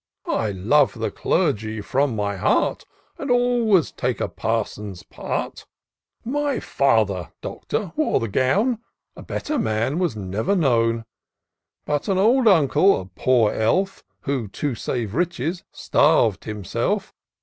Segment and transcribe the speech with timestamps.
[0.25, 2.85] "I love the Clergy from my heart,
[3.19, 5.67] And always take a parson's part.
[6.27, 8.79] }J[y father, Doctor, wore the gown;
[9.15, 11.05] A better man was never known:
[11.85, 17.13] But an old uncle, a poor elf, Who, to save riches, starv'd himself.